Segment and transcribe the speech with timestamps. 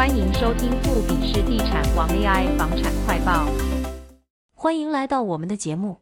[0.00, 3.46] 欢迎收听富比士地产王 AI 房产快报。
[4.54, 5.98] 欢迎来到我们的节目。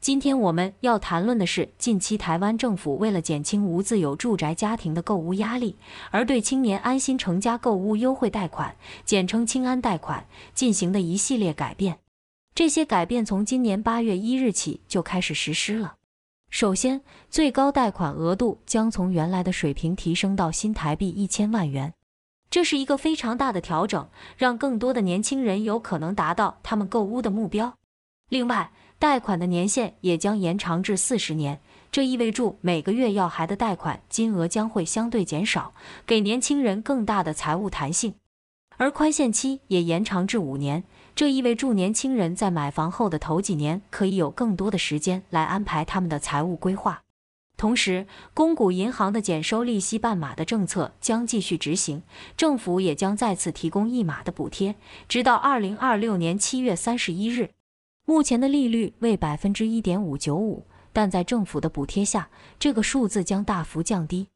[0.00, 5.76] 今天我们要谈论的是，近期台湾政府为了减轻无自有住宅家庭的购屋压力，
[6.10, 8.74] 而对青年安心成家购屋优惠贷款
[9.06, 11.96] （简称青安贷款）进行的一系列改变。
[12.52, 15.94] 这些改变从今年八月一日起就开始实施了。
[16.50, 17.00] 首先，
[17.30, 21.94] 最高贷款额度将从原来的水平提升到新台币一千万元，
[22.56, 24.08] 这是一个非常大的调整，
[24.38, 27.76] 让更多的年轻人有可能达到他们购屋的目标。
[28.30, 31.60] 另外，贷款的年限也将延长至四十年，
[31.92, 35.74] 这意味着每个月要还的贷款金额将会相对减少，
[36.06, 38.14] 给年轻人更大的财务弹性。
[38.78, 40.82] 而宽限期也延长至五年，
[41.14, 47.02] 这意味着年轻人在买房后的头几年可以有更多的时间来安排他们的财务规划。
[47.56, 52.02] 同时，公股银行的减收利息半码的政策将继续执行，
[52.36, 54.74] 政府也将再次提供一码的补贴，
[55.08, 57.50] 直到二零二六年七月三十一日。
[58.04, 64.28] 目前的利率为百分之一点五九五，但在政府的补贴下，这个数字将大幅降低。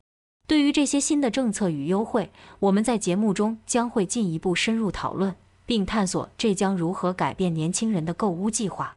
[0.47, 8.97] 对于这些新的政策与优惠，我们在节目中将会进一步深入讨论，并探索这将如何改变年轻人的购屋计划。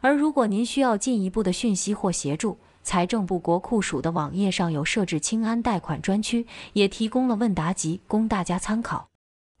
[0.00, 9.08] 而如果您需要进一步的讯息或协助，财政部国库署的网页上有设置清安贷款专区，也提供了问答集供大家参考。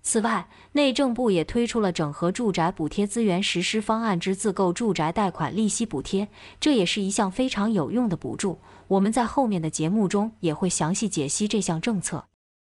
[0.00, 6.28] 此外，内政部也推出了整合住宅补贴资源实施方案之自购住宅贷款利息补贴，
[6.60, 8.60] 这也是一项非常有用的补助。
[8.86, 12.26] 我们在后面的节目中也会详细解析这项政策。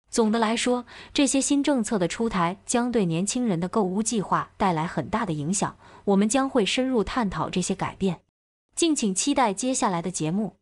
[0.08, 5.76] 总的来说，这些新政策的出台将对年轻人的购屋计划带来很大的影响。
[6.06, 8.20] 我们将会深入探讨这些改变，
[8.76, 10.56] 敬请期待接下来的节目。